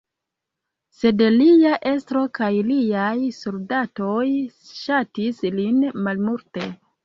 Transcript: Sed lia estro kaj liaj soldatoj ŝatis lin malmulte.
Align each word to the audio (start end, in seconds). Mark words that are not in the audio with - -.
Sed 1.01 1.21
lia 1.35 1.73
estro 1.91 2.23
kaj 2.41 2.49
liaj 2.71 3.13
soldatoj 3.43 4.27
ŝatis 4.81 5.47
lin 5.61 5.89
malmulte. 6.05 6.71